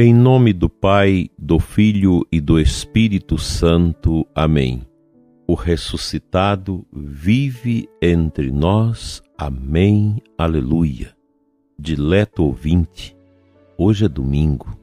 Em 0.00 0.14
nome 0.14 0.52
do 0.52 0.70
Pai, 0.70 1.28
do 1.36 1.58
Filho 1.58 2.24
e 2.30 2.40
do 2.40 2.60
Espírito 2.60 3.36
Santo. 3.36 4.24
Amém. 4.32 4.86
O 5.44 5.54
ressuscitado 5.54 6.86
vive 6.92 7.88
entre 8.00 8.52
nós. 8.52 9.20
Amém. 9.36 10.22
Aleluia. 10.38 11.12
Dileto 11.76 12.44
ouvinte, 12.44 13.16
hoje 13.76 14.04
é 14.04 14.08
domingo. 14.08 14.78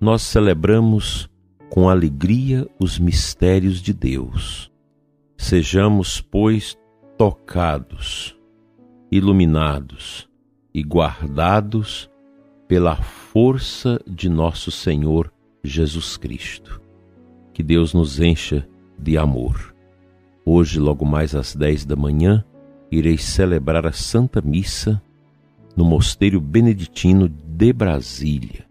Nós 0.00 0.22
celebramos 0.22 1.30
com 1.70 1.88
alegria 1.88 2.68
os 2.80 2.98
mistérios 2.98 3.80
de 3.80 3.92
Deus. 3.92 4.72
Sejamos, 5.38 6.20
pois, 6.20 6.76
tocados, 7.16 8.36
iluminados 9.08 10.28
e 10.74 10.82
guardados 10.82 12.10
pela 12.72 12.96
força 12.96 14.00
de 14.06 14.30
nosso 14.30 14.70
Senhor 14.70 15.30
Jesus 15.62 16.16
Cristo. 16.16 16.80
Que 17.52 17.62
Deus 17.62 17.92
nos 17.92 18.18
encha 18.18 18.66
de 18.98 19.18
amor. 19.18 19.74
Hoje, 20.42 20.80
logo 20.80 21.04
mais 21.04 21.34
às 21.34 21.54
dez 21.54 21.84
da 21.84 21.94
manhã, 21.94 22.42
irei 22.90 23.18
celebrar 23.18 23.86
a 23.86 23.92
Santa 23.92 24.40
Missa 24.40 25.02
no 25.76 25.84
Mosteiro 25.84 26.40
Beneditino 26.40 27.28
de 27.28 27.74
Brasília. 27.74 28.64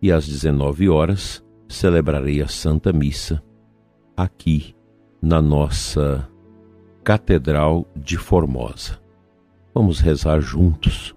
E 0.00 0.10
às 0.10 0.26
dezenove 0.26 0.88
horas 0.88 1.44
celebrarei 1.68 2.40
a 2.40 2.48
Santa 2.48 2.90
Missa 2.90 3.42
aqui 4.16 4.74
na 5.20 5.42
nossa 5.42 6.26
Catedral 7.04 7.86
de 7.94 8.16
Formosa. 8.16 8.98
Vamos 9.74 10.00
rezar 10.00 10.40
juntos 10.40 11.14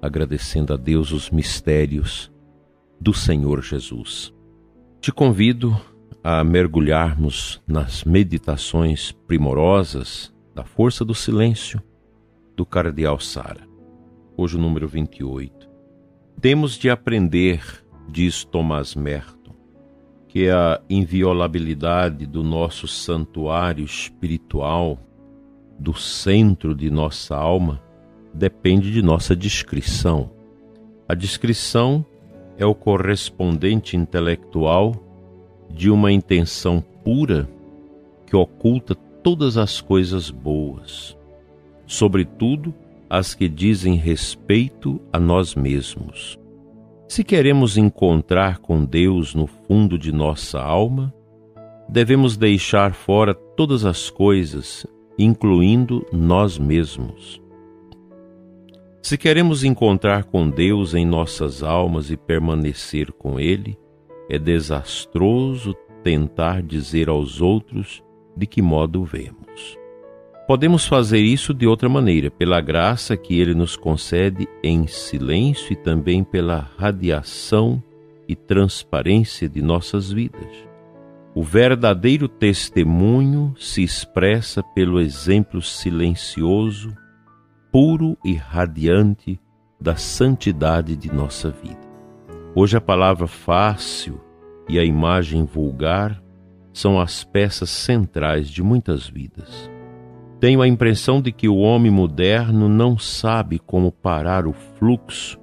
agradecendo 0.00 0.72
a 0.72 0.76
Deus 0.76 1.12
os 1.12 1.30
mistérios 1.30 2.32
do 3.00 3.12
Senhor 3.12 3.62
Jesus. 3.62 4.32
Te 5.00 5.12
convido 5.12 5.76
a 6.22 6.42
mergulharmos 6.42 7.62
nas 7.66 8.04
meditações 8.04 9.12
primorosas 9.12 10.34
da 10.54 10.64
força 10.64 11.04
do 11.04 11.14
silêncio 11.14 11.80
do 12.56 12.66
Cardeal 12.66 13.20
Sara. 13.20 13.68
Hoje 14.36 14.56
o 14.56 14.60
número 14.60 14.88
28. 14.88 15.68
Temos 16.40 16.76
de 16.76 16.90
aprender, 16.90 17.62
diz 18.08 18.44
Tomás 18.44 18.94
Merton, 18.94 19.54
que 20.28 20.48
a 20.48 20.80
inviolabilidade 20.90 22.26
do 22.26 22.42
nosso 22.42 22.86
santuário 22.86 23.84
espiritual, 23.84 24.98
do 25.78 25.94
centro 25.94 26.74
de 26.74 26.90
nossa 26.90 27.36
alma, 27.36 27.82
depende 28.38 28.92
de 28.92 29.02
nossa 29.02 29.34
descrição. 29.34 30.30
A 31.08 31.14
descrição 31.14 32.06
é 32.56 32.64
o 32.64 32.74
correspondente 32.74 33.96
intelectual 33.96 34.94
de 35.68 35.90
uma 35.90 36.12
intenção 36.12 36.82
pura 37.04 37.48
que 38.24 38.36
oculta 38.36 38.94
todas 38.94 39.56
as 39.56 39.80
coisas 39.80 40.30
boas, 40.30 41.16
sobretudo 41.86 42.72
as 43.10 43.34
que 43.34 43.48
dizem 43.48 43.96
respeito 43.96 45.00
a 45.12 45.18
nós 45.18 45.54
mesmos. 45.54 46.38
Se 47.08 47.24
queremos 47.24 47.76
encontrar 47.76 48.58
com 48.58 48.84
Deus 48.84 49.34
no 49.34 49.46
fundo 49.46 49.98
de 49.98 50.12
nossa 50.12 50.60
alma, 50.60 51.12
devemos 51.88 52.36
deixar 52.36 52.92
fora 52.92 53.34
todas 53.34 53.84
as 53.84 54.10
coisas, 54.10 54.86
incluindo 55.18 56.06
nós 56.12 56.58
mesmos. 56.58 57.40
Se 59.08 59.16
queremos 59.16 59.64
encontrar 59.64 60.24
com 60.24 60.50
Deus 60.50 60.92
em 60.92 61.06
nossas 61.06 61.62
almas 61.62 62.10
e 62.10 62.16
permanecer 62.18 63.10
com 63.10 63.40
Ele, 63.40 63.78
é 64.28 64.38
desastroso 64.38 65.74
tentar 66.04 66.60
dizer 66.60 67.08
aos 67.08 67.40
outros 67.40 68.04
de 68.36 68.46
que 68.46 68.60
modo 68.60 69.02
vemos. 69.04 69.78
Podemos 70.46 70.86
fazer 70.86 71.20
isso 71.20 71.54
de 71.54 71.66
outra 71.66 71.88
maneira, 71.88 72.30
pela 72.30 72.60
graça 72.60 73.16
que 73.16 73.40
Ele 73.40 73.54
nos 73.54 73.76
concede 73.76 74.46
em 74.62 74.86
silêncio 74.86 75.72
e 75.72 75.76
também 75.76 76.22
pela 76.22 76.70
radiação 76.76 77.82
e 78.28 78.36
transparência 78.36 79.48
de 79.48 79.62
nossas 79.62 80.12
vidas. 80.12 80.52
O 81.34 81.42
verdadeiro 81.42 82.28
testemunho 82.28 83.54
se 83.58 83.82
expressa 83.82 84.62
pelo 84.62 85.00
exemplo 85.00 85.62
silencioso 85.62 86.94
puro 87.70 88.16
e 88.24 88.34
radiante 88.34 89.38
da 89.80 89.94
santidade 89.94 90.96
de 90.96 91.12
nossa 91.12 91.50
vida. 91.50 91.88
Hoje 92.54 92.76
a 92.76 92.80
palavra 92.80 93.26
fácil 93.26 94.20
e 94.68 94.78
a 94.78 94.84
imagem 94.84 95.44
vulgar 95.44 96.22
são 96.72 96.98
as 96.98 97.24
peças 97.24 97.70
centrais 97.70 98.48
de 98.48 98.62
muitas 98.62 99.08
vidas. 99.08 99.70
Tenho 100.40 100.62
a 100.62 100.68
impressão 100.68 101.20
de 101.20 101.32
que 101.32 101.48
o 101.48 101.56
homem 101.56 101.90
moderno 101.90 102.68
não 102.68 102.96
sabe 102.96 103.58
como 103.58 103.92
parar 103.92 104.46
o 104.46 104.52
fluxo 104.52 105.38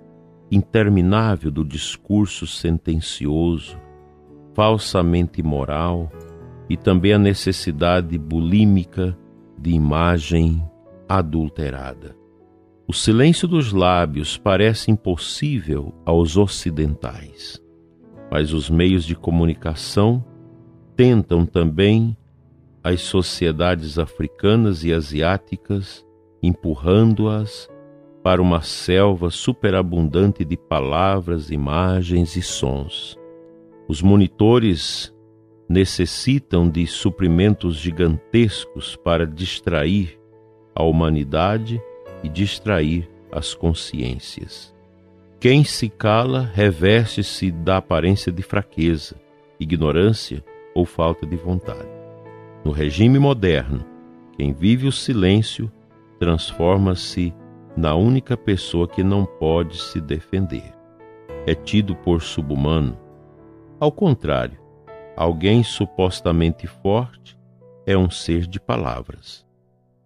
interminável 0.51 1.51
do 1.51 1.65
discurso 1.65 2.47
sentencioso, 2.47 3.77
falsamente 4.53 5.43
moral 5.43 6.09
e 6.69 6.77
também 6.77 7.13
a 7.13 7.19
necessidade 7.19 8.17
bulímica 8.17 9.17
de 9.57 9.71
imagem 9.71 10.63
adulterada. 11.07 12.15
O 12.87 12.93
silêncio 12.93 13.47
dos 13.47 13.73
lábios 13.73 14.37
parece 14.37 14.91
impossível 14.91 15.93
aos 16.05 16.37
ocidentais, 16.37 17.61
mas 18.29 18.53
os 18.53 18.69
meios 18.69 19.05
de 19.05 19.15
comunicação 19.15 20.23
tentam 20.95 21.45
também 21.45 22.15
as 22.83 23.01
sociedades 23.01 23.97
africanas 23.97 24.83
e 24.83 24.93
asiáticas, 24.93 26.05
empurrando-as 26.43 27.67
para 28.23 28.41
uma 28.41 28.61
selva 28.61 29.29
superabundante 29.31 30.45
de 30.45 30.55
palavras, 30.55 31.49
imagens 31.49 32.35
e 32.35 32.41
sons. 32.41 33.17
Os 33.87 34.01
monitores 34.01 35.13
necessitam 35.67 36.69
de 36.69 36.85
suprimentos 36.85 37.77
gigantescos 37.77 38.95
para 38.95 39.25
distrair 39.25 40.19
a 40.75 40.83
humanidade 40.83 41.81
e 42.21 42.29
distrair 42.29 43.09
as 43.31 43.53
consciências. 43.53 44.75
Quem 45.39 45.63
se 45.63 45.89
cala 45.89 46.41
reveste-se 46.53 47.51
da 47.51 47.77
aparência 47.77 48.31
de 48.31 48.41
fraqueza, 48.41 49.15
ignorância 49.59 50.43
ou 50.73 50.85
falta 50.85 51.25
de 51.25 51.35
vontade. 51.35 51.87
No 52.63 52.71
regime 52.71 53.19
moderno, 53.19 53.85
quem 54.37 54.53
vive 54.53 54.87
o 54.87 54.91
silêncio 54.91 55.71
transforma-se 56.19 57.33
na 57.77 57.93
única 57.93 58.35
pessoa 58.35 58.87
que 58.87 59.03
não 59.03 59.25
pode 59.25 59.77
se 59.77 60.01
defender. 60.01 60.73
É 61.45 61.53
tido 61.53 61.95
por 61.95 62.21
subhumano. 62.21 62.97
Ao 63.79 63.91
contrário, 63.91 64.57
alguém 65.15 65.63
supostamente 65.63 66.65
forte 66.65 67.37
é 67.85 67.95
um 67.95 68.09
ser 68.09 68.47
de 68.47 68.59
palavras. 68.59 69.44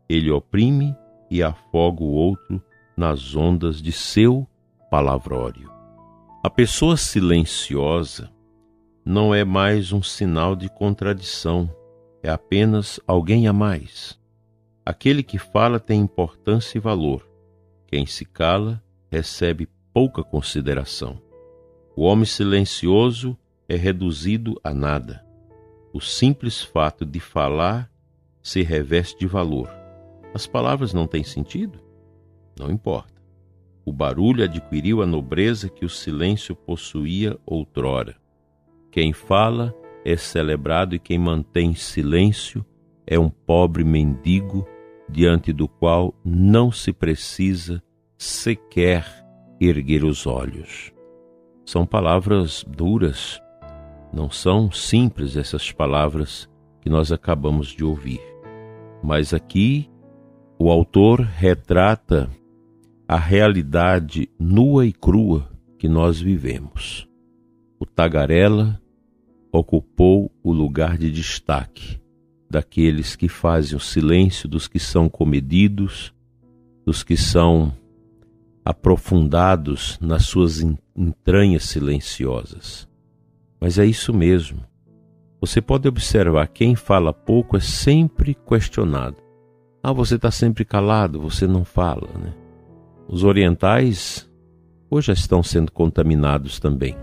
Ele 0.09 0.31
oprime 0.31 0.95
e 1.29 1.43
afoga 1.43 2.03
o 2.03 2.11
outro 2.11 2.61
nas 2.97 3.35
ondas 3.35 3.81
de 3.81 3.91
seu 3.91 4.47
palavrório. 4.89 5.71
A 6.43 6.49
pessoa 6.49 6.97
silenciosa 6.97 8.31
não 9.05 9.33
é 9.33 9.43
mais 9.45 9.91
um 9.93 10.01
sinal 10.01 10.55
de 10.55 10.67
contradição, 10.69 11.69
é 12.23 12.29
apenas 12.29 12.99
alguém 13.07 13.47
a 13.47 13.53
mais. 13.53 14.19
Aquele 14.85 15.21
que 15.21 15.37
fala 15.37 15.79
tem 15.79 16.01
importância 16.01 16.77
e 16.77 16.81
valor. 16.81 17.29
Quem 17.87 18.05
se 18.05 18.25
cala 18.25 18.83
recebe 19.11 19.69
pouca 19.93 20.23
consideração. 20.23 21.21
O 21.95 22.03
homem 22.03 22.25
silencioso 22.25 23.37
é 23.67 23.75
reduzido 23.75 24.59
a 24.63 24.73
nada. 24.73 25.23
O 25.93 25.99
simples 25.99 26.61
fato 26.61 27.05
de 27.05 27.19
falar 27.19 27.91
se 28.41 28.63
reveste 28.63 29.19
de 29.19 29.27
valor. 29.27 29.78
As 30.33 30.45
palavras 30.45 30.93
não 30.93 31.07
têm 31.07 31.23
sentido? 31.23 31.79
Não 32.57 32.69
importa. 32.69 33.19
O 33.85 33.91
barulho 33.91 34.43
adquiriu 34.43 35.01
a 35.01 35.05
nobreza 35.05 35.69
que 35.69 35.85
o 35.85 35.89
silêncio 35.89 36.55
possuía 36.55 37.37
outrora. 37.45 38.15
Quem 38.91 39.13
fala 39.13 39.73
é 40.05 40.15
celebrado 40.15 40.95
e 40.95 40.99
quem 40.99 41.17
mantém 41.17 41.73
silêncio 41.73 42.65
é 43.05 43.17
um 43.17 43.29
pobre 43.29 43.83
mendigo 43.83 44.67
diante 45.09 45.51
do 45.51 45.67
qual 45.67 46.13
não 46.23 46.71
se 46.71 46.93
precisa 46.93 47.81
sequer 48.17 49.05
erguer 49.59 50.03
os 50.03 50.27
olhos. 50.27 50.93
São 51.65 51.85
palavras 51.85 52.63
duras, 52.67 53.41
não 54.13 54.29
são 54.29 54.71
simples 54.71 55.35
essas 55.35 55.71
palavras 55.71 56.47
que 56.81 56.89
nós 56.89 57.11
acabamos 57.11 57.67
de 57.67 57.83
ouvir. 57.83 58.21
Mas 59.03 59.33
aqui 59.33 59.89
o 60.61 60.69
autor 60.69 61.21
retrata 61.21 62.29
a 63.07 63.17
realidade 63.17 64.29
nua 64.37 64.85
e 64.85 64.91
crua 64.91 65.49
que 65.77 65.87
nós 65.87 66.19
vivemos. 66.19 67.07
o 67.79 67.85
tagarela 67.85 68.77
ocupou 69.53 70.29
o 70.43 70.51
lugar 70.51 70.97
de 70.97 71.09
destaque 71.09 71.97
daqueles 72.51 73.15
que 73.15 73.29
fazem 73.29 73.77
o 73.77 73.79
silêncio, 73.79 74.49
dos 74.49 74.67
que 74.67 74.79
são 74.79 75.07
comedidos, 75.07 76.13
dos 76.85 77.03
que 77.03 77.15
são 77.15 77.73
aprofundados 78.65 79.97
nas 80.01 80.25
suas 80.25 80.61
entranhas 80.93 81.63
silenciosas. 81.63 82.85
Mas 83.61 83.79
é 83.79 83.85
isso 83.85 84.13
mesmo. 84.13 84.59
Você 85.39 85.61
pode 85.61 85.87
observar 85.87 86.47
quem 86.47 86.75
fala 86.75 87.13
pouco 87.13 87.55
é 87.55 87.61
sempre 87.61 88.35
questionado. 88.35 89.28
Ah, 89.81 89.93
você 89.93 90.15
está 90.15 90.29
sempre 90.29 90.65
calado, 90.65 91.21
você 91.21 91.47
não 91.47 91.63
fala, 91.63 92.09
né? 92.19 92.33
Os 93.07 93.23
orientais 93.23 94.29
hoje 94.89 95.11
estão 95.13 95.41
sendo 95.41 95.71
contaminados 95.71 96.59
também, 96.59 96.97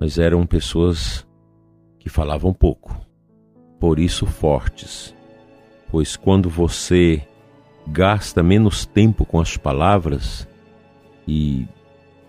mas 0.00 0.18
eram 0.18 0.46
pessoas 0.46 1.26
que 1.98 2.08
falavam 2.08 2.54
pouco, 2.54 2.96
por 3.78 3.98
isso 3.98 4.24
fortes. 4.24 5.14
Pois 5.90 6.16
quando 6.16 6.48
você 6.48 7.22
gasta 7.86 8.42
menos 8.42 8.86
tempo 8.86 9.26
com 9.26 9.38
as 9.38 9.56
palavras 9.56 10.48
e 11.28 11.68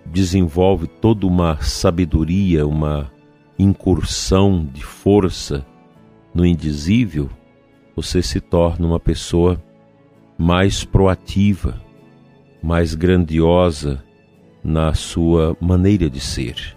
desenvolve 0.06 0.88
toda 0.88 1.26
uma 1.26 1.62
sabedoria, 1.62 2.68
uma 2.68 3.10
incursão 3.58 4.66
de 4.66 4.84
força 4.84 5.66
no 6.34 6.46
indizível, 6.46 7.30
você 7.96 8.22
se 8.22 8.40
torna 8.40 8.86
uma 8.86 9.00
pessoa 9.00 9.62
mais 10.38 10.84
proativa, 10.84 11.82
mais 12.62 12.96
grandiosa 12.96 14.04
na 14.64 14.94
sua 14.94 15.56
maneira 15.60 16.10
de 16.10 16.20
ser. 16.20 16.76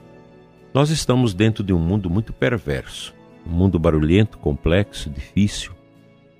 Nós 0.72 0.90
estamos 0.90 1.34
dentro 1.34 1.62
de 1.62 1.72
um 1.72 1.78
mundo 1.78 2.10
muito 2.10 2.32
perverso, 2.32 3.14
um 3.46 3.50
mundo 3.50 3.78
barulhento, 3.78 4.38
complexo, 4.38 5.08
difícil, 5.08 5.72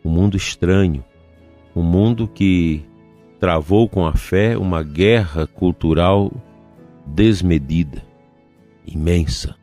um 0.05 0.11
mundo 0.11 0.37
estranho, 0.37 1.05
um 1.75 1.83
mundo 1.83 2.27
que 2.27 2.85
travou 3.39 3.89
com 3.89 4.07
a 4.07 4.15
fé 4.15 4.57
uma 4.57 4.83
guerra 4.83 5.47
cultural 5.47 6.33
desmedida, 7.07 8.03
imensa. 8.87 9.55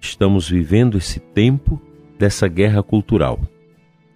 Estamos 0.00 0.48
vivendo 0.48 0.96
esse 0.96 1.18
tempo 1.18 1.80
dessa 2.18 2.48
guerra 2.48 2.82
cultural, 2.82 3.40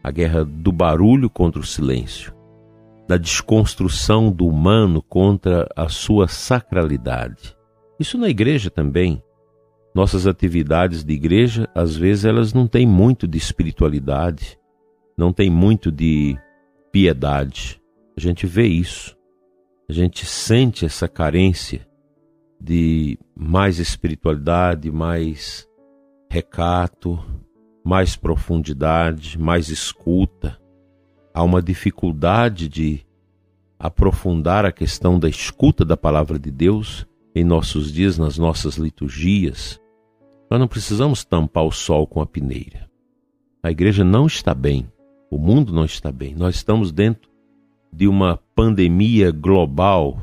a 0.02 0.10
guerra 0.10 0.44
do 0.44 0.72
barulho 0.72 1.30
contra 1.30 1.60
o 1.60 1.64
silêncio, 1.64 2.34
da 3.06 3.16
desconstrução 3.16 4.30
do 4.30 4.46
humano 4.46 5.02
contra 5.02 5.68
a 5.76 5.88
sua 5.88 6.26
sacralidade. 6.28 7.56
Isso 7.98 8.18
na 8.18 8.28
igreja 8.28 8.70
também. 8.70 9.22
Nossas 9.94 10.26
atividades 10.26 11.04
de 11.04 11.12
igreja, 11.12 11.68
às 11.74 11.94
vezes, 11.96 12.24
elas 12.24 12.52
não 12.54 12.66
têm 12.66 12.86
muito 12.86 13.28
de 13.28 13.36
espiritualidade, 13.36 14.58
não 15.16 15.32
têm 15.32 15.50
muito 15.50 15.92
de 15.92 16.36
piedade. 16.90 17.80
A 18.16 18.20
gente 18.20 18.46
vê 18.46 18.66
isso. 18.66 19.16
A 19.88 19.92
gente 19.92 20.24
sente 20.24 20.86
essa 20.86 21.06
carência 21.06 21.86
de 22.58 23.18
mais 23.36 23.78
espiritualidade, 23.78 24.90
mais 24.90 25.68
recato, 26.30 27.22
mais 27.84 28.16
profundidade, 28.16 29.38
mais 29.38 29.68
escuta. 29.68 30.58
Há 31.34 31.42
uma 31.42 31.62
dificuldade 31.62 32.68
de 32.68 33.00
aprofundar 33.78 34.64
a 34.64 34.72
questão 34.72 35.18
da 35.18 35.28
escuta 35.28 35.84
da 35.84 35.96
palavra 35.96 36.38
de 36.38 36.50
Deus 36.50 37.06
em 37.34 37.42
nossos 37.42 37.92
dias, 37.92 38.18
nas 38.18 38.38
nossas 38.38 38.76
liturgias. 38.76 39.80
Nós 40.50 40.60
não 40.60 40.68
precisamos 40.68 41.24
tampar 41.24 41.64
o 41.64 41.72
sol 41.72 42.06
com 42.06 42.20
a 42.20 42.26
peneira. 42.26 42.88
A 43.62 43.70
igreja 43.70 44.04
não 44.04 44.26
está 44.26 44.54
bem, 44.54 44.86
o 45.30 45.38
mundo 45.38 45.72
não 45.72 45.84
está 45.84 46.12
bem. 46.12 46.34
Nós 46.34 46.56
estamos 46.56 46.92
dentro 46.92 47.30
de 47.92 48.06
uma 48.06 48.38
pandemia 48.54 49.30
global 49.30 50.20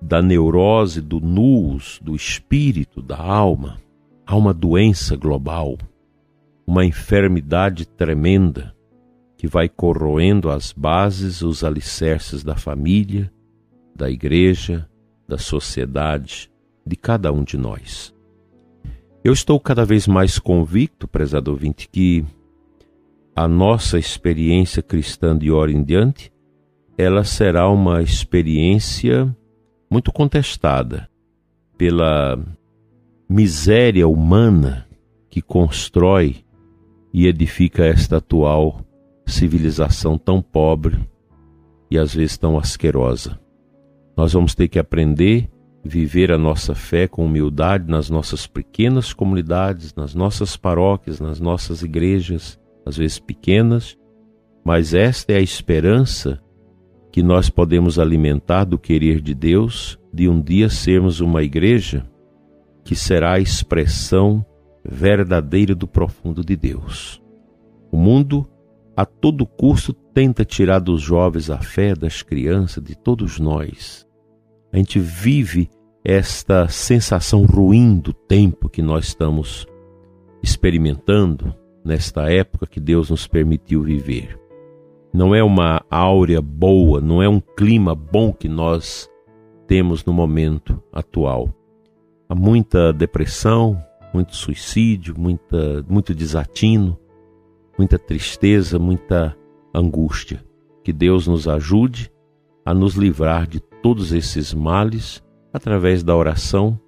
da 0.00 0.22
neurose, 0.22 1.00
do 1.00 1.20
nus, 1.20 1.98
do 2.02 2.14
espírito, 2.14 3.02
da 3.02 3.18
alma. 3.18 3.78
Há 4.26 4.36
uma 4.36 4.54
doença 4.54 5.16
global, 5.16 5.76
uma 6.68 6.84
enfermidade 6.84 7.88
tremenda 7.88 8.76
que 9.38 9.46
vai 9.46 9.70
corroendo 9.70 10.50
as 10.50 10.70
bases, 10.70 11.40
os 11.40 11.64
alicerces 11.64 12.44
da 12.44 12.56
família, 12.56 13.32
da 13.96 14.10
igreja, 14.10 14.86
da 15.26 15.38
sociedade, 15.38 16.52
de 16.86 16.94
cada 16.94 17.32
um 17.32 17.42
de 17.42 17.56
nós. 17.56 18.14
Eu 19.24 19.32
estou 19.32 19.58
cada 19.58 19.82
vez 19.82 20.06
mais 20.06 20.38
convicto, 20.38 21.08
prezado 21.08 21.52
ouvinte, 21.52 21.88
que 21.88 22.22
a 23.34 23.48
nossa 23.48 23.98
experiência 23.98 24.82
cristã 24.82 25.38
de 25.38 25.50
hora 25.50 25.72
em 25.72 25.82
diante, 25.82 26.30
ela 26.98 27.24
será 27.24 27.66
uma 27.70 28.02
experiência 28.02 29.34
muito 29.90 30.12
contestada 30.12 31.08
pela 31.78 32.38
miséria 33.26 34.06
humana 34.06 34.86
que 35.30 35.40
constrói 35.40 36.44
e 37.12 37.26
edifica 37.26 37.84
esta 37.84 38.18
atual 38.18 38.80
civilização 39.26 40.16
tão 40.18 40.40
pobre 40.40 40.98
e 41.90 41.98
às 41.98 42.14
vezes 42.14 42.36
tão 42.36 42.58
asquerosa. 42.58 43.38
Nós 44.16 44.32
vamos 44.32 44.54
ter 44.54 44.68
que 44.68 44.78
aprender 44.78 45.48
a 45.84 45.88
viver 45.88 46.32
a 46.32 46.38
nossa 46.38 46.74
fé 46.74 47.06
com 47.06 47.24
humildade 47.24 47.88
nas 47.88 48.10
nossas 48.10 48.46
pequenas 48.46 49.12
comunidades, 49.12 49.94
nas 49.94 50.14
nossas 50.14 50.56
paróquias, 50.56 51.20
nas 51.20 51.40
nossas 51.40 51.82
igrejas, 51.82 52.58
às 52.84 52.96
vezes 52.96 53.18
pequenas, 53.18 53.96
mas 54.64 54.92
esta 54.92 55.32
é 55.32 55.36
a 55.36 55.40
esperança 55.40 56.40
que 57.12 57.22
nós 57.22 57.48
podemos 57.48 57.98
alimentar 57.98 58.64
do 58.64 58.78
querer 58.78 59.20
de 59.20 59.34
Deus 59.34 59.98
de 60.12 60.28
um 60.28 60.40
dia 60.40 60.68
sermos 60.68 61.20
uma 61.20 61.42
igreja 61.42 62.06
que 62.84 62.94
será 62.94 63.34
a 63.34 63.40
expressão 63.40 64.44
verdadeira 64.90 65.74
do 65.74 65.86
profundo 65.86 66.44
de 66.44 66.56
Deus. 66.56 67.22
O 67.92 67.96
mundo, 67.96 68.48
a 68.96 69.04
todo 69.04 69.46
custo, 69.46 69.92
tenta 69.92 70.44
tirar 70.44 70.78
dos 70.78 71.02
jovens 71.02 71.50
a 71.50 71.58
fé, 71.58 71.94
das 71.94 72.22
crianças, 72.22 72.82
de 72.82 72.96
todos 72.96 73.38
nós. 73.38 74.06
A 74.72 74.76
gente 74.76 74.98
vive 74.98 75.68
esta 76.04 76.68
sensação 76.68 77.44
ruim 77.44 77.98
do 77.98 78.12
tempo 78.12 78.68
que 78.68 78.80
nós 78.80 79.06
estamos 79.06 79.66
experimentando 80.42 81.54
nesta 81.84 82.30
época 82.30 82.66
que 82.66 82.80
Deus 82.80 83.10
nos 83.10 83.26
permitiu 83.26 83.82
viver. 83.82 84.38
Não 85.12 85.34
é 85.34 85.42
uma 85.42 85.82
áurea 85.90 86.40
boa, 86.40 87.00
não 87.00 87.22
é 87.22 87.28
um 87.28 87.40
clima 87.40 87.94
bom 87.94 88.32
que 88.32 88.48
nós 88.48 89.08
temos 89.66 90.04
no 90.04 90.12
momento 90.12 90.82
atual. 90.92 91.48
Há 92.28 92.34
muita 92.34 92.92
depressão, 92.92 93.82
muito 94.12 94.34
suicídio, 94.34 95.14
muita, 95.18 95.84
muito 95.88 96.14
desatino, 96.14 96.98
muita 97.78 97.98
tristeza, 97.98 98.78
muita 98.78 99.36
angústia. 99.74 100.44
Que 100.82 100.92
Deus 100.92 101.26
nos 101.26 101.46
ajude 101.46 102.10
a 102.64 102.72
nos 102.72 102.94
livrar 102.94 103.46
de 103.46 103.60
todos 103.60 104.12
esses 104.12 104.52
males 104.52 105.22
através 105.52 106.02
da 106.02 106.14
oração 106.14 106.78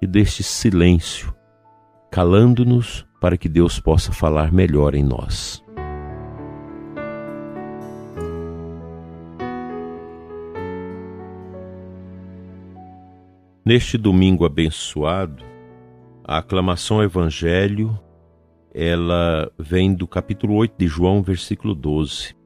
e 0.00 0.06
deste 0.06 0.42
silêncio, 0.42 1.34
calando-nos 2.10 3.06
para 3.20 3.36
que 3.36 3.48
Deus 3.48 3.80
possa 3.80 4.12
falar 4.12 4.52
melhor 4.52 4.94
em 4.94 5.02
nós. 5.02 5.64
Neste 13.64 13.98
domingo 13.98 14.46
abençoado, 14.46 15.44
a 16.28 16.38
aclamação 16.38 16.98
ao 16.98 17.04
Evangelho, 17.04 17.98
ela 18.74 19.50
vem 19.58 19.94
do 19.94 20.06
capítulo 20.06 20.56
8 20.56 20.74
de 20.76 20.86
João, 20.86 21.22
versículo 21.22 21.74
12. 21.74 22.36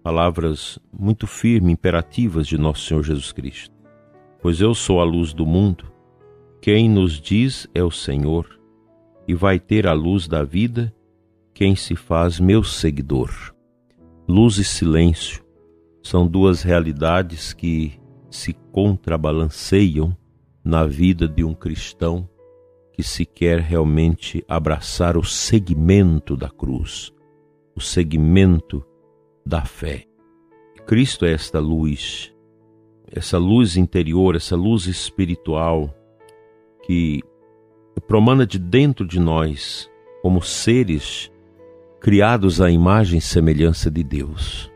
Palavras 0.00 0.78
muito 0.96 1.26
firmes, 1.26 1.72
imperativas 1.72 2.46
de 2.46 2.56
nosso 2.56 2.86
Senhor 2.86 3.02
Jesus 3.02 3.32
Cristo. 3.32 3.74
Pois 4.40 4.60
eu 4.60 4.72
sou 4.76 5.00
a 5.00 5.04
luz 5.04 5.34
do 5.34 5.44
mundo. 5.44 5.92
Quem 6.62 6.88
nos 6.88 7.20
diz 7.20 7.66
é 7.74 7.82
o 7.82 7.90
Senhor, 7.90 8.46
e 9.26 9.34
vai 9.34 9.58
ter 9.58 9.88
a 9.88 9.92
luz 9.92 10.28
da 10.28 10.44
vida 10.44 10.94
quem 11.52 11.74
se 11.74 11.96
faz 11.96 12.38
meu 12.38 12.62
seguidor. 12.62 13.32
Luz 14.28 14.56
e 14.56 14.64
silêncio 14.64 15.44
são 16.00 16.28
duas 16.28 16.62
realidades 16.62 17.52
que 17.52 17.98
se 18.30 18.52
contrabalanceiam 18.70 20.16
na 20.64 20.86
vida 20.86 21.26
de 21.26 21.42
um 21.42 21.54
cristão 21.54 22.28
que 22.96 23.02
se 23.02 23.26
quer 23.26 23.60
realmente 23.60 24.42
abraçar 24.48 25.18
o 25.18 25.22
segmento 25.22 26.34
da 26.34 26.48
cruz, 26.48 27.12
o 27.76 27.80
segmento 27.80 28.82
da 29.44 29.60
fé. 29.66 30.06
Cristo 30.86 31.26
é 31.26 31.32
esta 31.32 31.60
luz, 31.60 32.34
essa 33.12 33.36
luz 33.36 33.76
interior, 33.76 34.34
essa 34.34 34.56
luz 34.56 34.86
espiritual 34.86 35.94
que 36.84 37.22
promana 38.08 38.46
de 38.46 38.58
dentro 38.58 39.06
de 39.06 39.20
nós, 39.20 39.90
como 40.22 40.40
seres 40.40 41.30
criados 42.00 42.62
à 42.62 42.70
imagem 42.70 43.18
e 43.18 43.22
semelhança 43.22 43.90
de 43.90 44.02
Deus. 44.02 44.72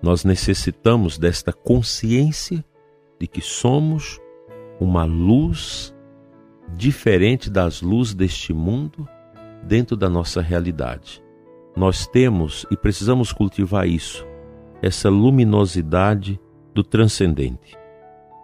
Nós 0.00 0.24
necessitamos 0.24 1.18
desta 1.18 1.52
consciência 1.52 2.64
de 3.20 3.26
que 3.26 3.42
somos 3.42 4.18
uma 4.80 5.04
luz 5.04 5.91
diferente 6.68 7.50
das 7.50 7.82
luzes 7.82 8.14
deste 8.14 8.52
mundo 8.52 9.08
dentro 9.62 9.96
da 9.96 10.08
nossa 10.08 10.40
realidade. 10.40 11.22
Nós 11.76 12.06
temos 12.06 12.66
e 12.70 12.76
precisamos 12.76 13.32
cultivar 13.32 13.86
isso, 13.88 14.26
essa 14.82 15.08
luminosidade 15.08 16.40
do 16.74 16.82
transcendente. 16.82 17.76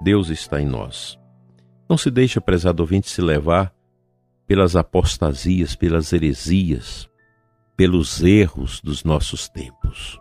Deus 0.01 0.31
está 0.31 0.61
em 0.61 0.67
nós. 0.67 1.19
Não 1.89 1.97
se 1.97 2.11
deixe, 2.11 2.41
prezado 2.41 2.83
ouvinte, 2.83 3.09
se 3.09 3.21
levar 3.21 3.75
pelas 4.47 4.77
apostasias, 4.77 5.75
pelas 5.75 6.13
heresias, 6.13 7.09
pelos 7.77 8.23
erros 8.23 8.81
dos 8.81 9.05
nossos 9.05 9.49
tempos. 9.49 10.19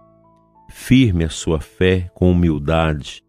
Firme 0.69 1.23
a 1.23 1.29
sua 1.29 1.59
fé 1.59 2.11
com 2.13 2.31
humildade 2.31 3.23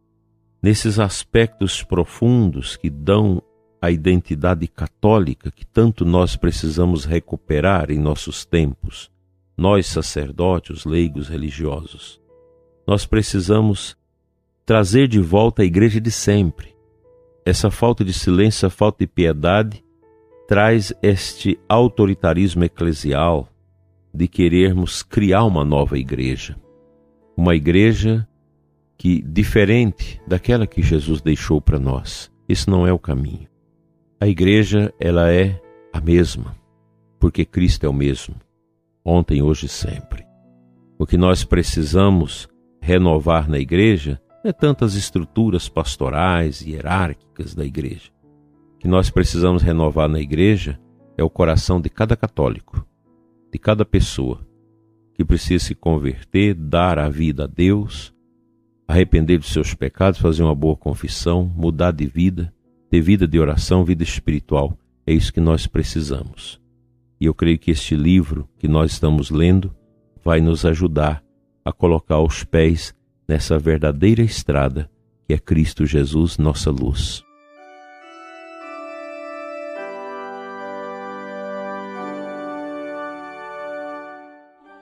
nesses 0.63 0.99
aspectos 0.99 1.83
profundos 1.83 2.77
que 2.77 2.91
dão 2.91 3.43
a 3.81 3.91
identidade 3.91 4.67
católica 4.67 5.51
que 5.51 5.65
tanto 5.65 6.05
nós 6.05 6.37
precisamos 6.37 7.05
recuperar 7.05 7.91
em 7.91 7.99
nossos 7.99 8.45
tempos, 8.45 9.11
nós 9.57 9.87
sacerdotes, 9.87 10.85
leigos 10.85 11.29
religiosos. 11.29 12.21
Nós 12.87 13.07
precisamos 13.07 13.97
trazer 14.65 15.09
de 15.09 15.21
volta 15.21 15.63
a 15.63 15.65
igreja 15.65 16.01
de 16.01 16.11
sempre. 16.11 16.75
Essa 17.45 17.71
falta 17.71 18.05
de 18.05 18.13
silêncio, 18.13 18.67
essa 18.67 18.71
falta 18.71 18.99
de 18.99 19.07
piedade 19.07 19.85
traz 20.47 20.93
este 21.03 21.59
autoritarismo 21.69 22.65
eclesial 22.65 23.49
de 24.13 24.27
querermos 24.27 25.03
criar 25.03 25.45
uma 25.45 25.65
nova 25.65 25.99
igreja. 25.99 26.57
Uma 27.37 27.55
igreja 27.55 28.27
que 28.97 29.23
diferente 29.23 30.21
daquela 30.27 30.67
que 30.67 30.83
Jesus 30.83 31.21
deixou 31.21 31.61
para 31.61 31.79
nós. 31.79 32.31
Esse 32.49 32.69
não 32.69 32.87
é 32.87 32.93
o 32.93 32.99
caminho. 32.99 33.49
A 34.21 34.27
igreja, 34.27 34.93
ela 34.99 35.33
é 35.33 35.63
a 35.93 36.01
mesma, 36.01 36.57
porque 37.21 37.45
Cristo 37.45 37.87
é 37.87 37.89
o 37.89 37.93
mesmo, 37.93 38.35
ontem, 39.05 39.41
hoje 39.43 39.67
e 39.67 39.69
sempre. 39.69 40.27
O 40.99 41.07
que 41.07 41.17
nós 41.17 41.45
precisamos 41.45 42.49
renovar 42.83 43.49
na 43.49 43.61
igreja 43.61 44.21
não 44.43 44.51
é 44.51 44.53
tantas 44.53 44.95
estruturas 44.97 45.69
pastorais 45.69 46.63
e 46.63 46.71
hierárquicas 46.71 47.55
da 47.55 47.65
igreja. 47.65 48.11
O 48.75 48.79
que 48.79 48.89
nós 48.89 49.09
precisamos 49.09 49.63
renovar 49.63 50.09
na 50.09 50.19
igreja 50.19 50.81
é 51.17 51.23
o 51.23 51.31
coração 51.31 51.81
de 51.81 51.89
cada 51.89 52.17
católico, 52.17 52.85
de 53.53 53.59
cada 53.59 53.85
pessoa 53.85 54.41
que 55.15 55.25
precisa 55.25 55.65
se 55.65 55.77
converter, 55.77 56.55
dar 56.55 56.99
a 56.99 57.09
vida 57.09 57.45
a 57.45 57.47
Deus, 57.47 58.13
arrepender 58.89 59.39
dos 59.39 59.53
seus 59.53 59.75
pecados, 59.75 60.19
fazer 60.19 60.43
uma 60.43 60.57
boa 60.57 60.77
confissão, 60.77 61.45
mudar 61.45 61.93
de 61.93 62.07
vida 62.07 62.53
ter 62.91 63.01
vida 63.01 63.27
de 63.27 63.39
oração, 63.39 63.85
vida 63.85 64.03
espiritual. 64.03 64.79
É 65.07 65.13
isso 65.13 65.33
que 65.33 65.41
nós 65.41 65.67
precisamos. 65.67 66.61
E 67.21 67.27
eu 67.27 67.35
creio 67.35 67.59
que 67.59 67.71
este 67.71 67.97
livro 67.97 68.49
que 68.59 68.69
nós 68.69 68.93
estamos 68.93 69.31
lendo 69.31 69.75
vai 70.25 70.41
nos 70.41 70.65
ajudar 70.65 71.23
a 71.65 71.73
colocar 71.73 72.21
os 72.21 72.45
pés 72.45 72.95
nessa 73.27 73.59
verdadeira 73.59 74.23
estrada 74.23 74.91
que 75.27 75.35
é 75.35 75.39
Cristo 75.39 75.85
Jesus, 75.85 76.39
nossa 76.39 76.71
luz. 76.71 77.23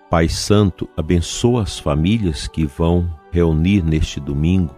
Pai 0.08 0.28
Santo, 0.28 0.88
abençoa 0.96 1.64
as 1.64 1.80
famílias 1.80 2.46
que 2.46 2.64
vão 2.64 3.12
reunir 3.32 3.82
neste 3.82 4.20
domingo 4.20 4.72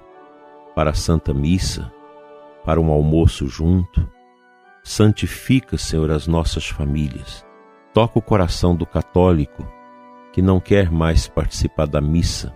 para 0.74 0.90
a 0.90 0.94
Santa 0.94 1.34
Missa 1.34 1.92
para 2.64 2.80
um 2.80 2.90
almoço 2.90 3.46
junto. 3.46 4.06
Santifica, 4.82 5.76
Senhor, 5.76 6.10
as 6.10 6.26
nossas 6.26 6.66
famílias. 6.66 7.44
Toca 7.92 8.18
o 8.18 8.22
coração 8.22 8.74
do 8.76 8.86
católico 8.86 9.66
que 10.32 10.42
não 10.42 10.60
quer 10.60 10.90
mais 10.90 11.26
participar 11.26 11.86
da 11.86 12.00
missa 12.00 12.54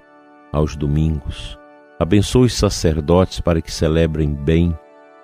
aos 0.53 0.77
domingos. 0.77 1.59
Abençoa 1.99 2.47
os 2.47 2.55
sacerdotes 2.55 3.41
para 3.41 3.61
que 3.61 3.73
celebrem 3.73 4.35
bem 4.35 4.77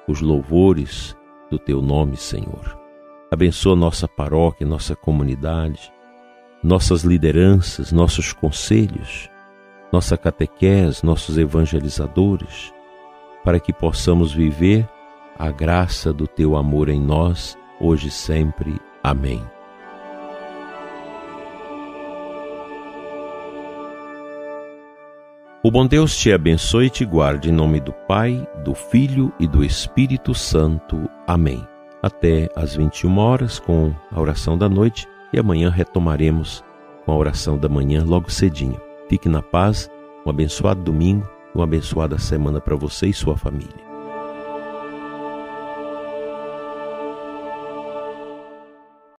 os 0.06 0.20
louvores 0.20 1.16
do 1.50 1.58
teu 1.58 1.82
nome, 1.82 2.16
Senhor. 2.16 2.78
Abençoa 3.30 3.76
nossa 3.76 4.08
paróquia, 4.08 4.66
nossa 4.66 4.96
comunidade, 4.96 5.92
nossas 6.62 7.02
lideranças, 7.02 7.92
nossos 7.92 8.32
conselhos, 8.32 9.28
nossa 9.92 10.16
catequese, 10.16 11.04
nossos 11.04 11.36
evangelizadores 11.36 12.72
para 13.48 13.58
que 13.58 13.72
possamos 13.72 14.30
viver 14.30 14.86
a 15.38 15.50
graça 15.50 16.12
do 16.12 16.26
teu 16.26 16.54
amor 16.54 16.90
em 16.90 17.00
nós, 17.00 17.56
hoje 17.80 18.08
e 18.08 18.10
sempre. 18.10 18.78
Amém. 19.02 19.42
O 25.64 25.70
bom 25.70 25.86
Deus 25.86 26.14
te 26.14 26.30
abençoe 26.30 26.88
e 26.88 26.90
te 26.90 27.06
guarde 27.06 27.48
em 27.48 27.52
nome 27.52 27.80
do 27.80 27.90
Pai, 28.06 28.46
do 28.62 28.74
Filho 28.74 29.32
e 29.40 29.48
do 29.48 29.64
Espírito 29.64 30.34
Santo. 30.34 31.08
Amém. 31.26 31.66
Até 32.02 32.50
às 32.54 32.76
21 32.76 33.16
horas 33.16 33.58
com 33.58 33.94
a 34.12 34.20
oração 34.20 34.58
da 34.58 34.68
noite 34.68 35.08
e 35.32 35.38
amanhã 35.38 35.70
retomaremos 35.70 36.62
com 37.06 37.12
a 37.12 37.16
oração 37.16 37.56
da 37.56 37.66
manhã 37.66 38.04
logo 38.04 38.30
cedinho. 38.30 38.78
Fique 39.08 39.26
na 39.26 39.40
paz, 39.40 39.90
um 40.26 40.28
abençoado 40.28 40.82
domingo 40.82 41.37
uma 41.58 41.64
abençoada 41.64 42.18
semana 42.18 42.60
para 42.60 42.76
você 42.76 43.08
e 43.08 43.12
sua 43.12 43.36
família. 43.36 43.87